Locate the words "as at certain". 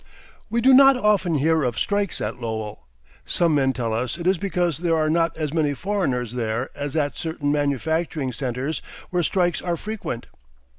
6.73-7.51